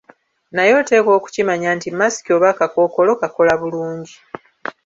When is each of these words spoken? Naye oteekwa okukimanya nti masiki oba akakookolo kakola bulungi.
Naye 0.55 0.71
oteekwa 0.81 1.11
okukimanya 1.19 1.69
nti 1.77 1.87
masiki 1.99 2.29
oba 2.35 2.47
akakookolo 2.53 3.11
kakola 3.21 3.53
bulungi. 3.61 4.15